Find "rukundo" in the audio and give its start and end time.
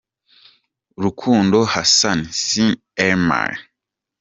1.03-1.57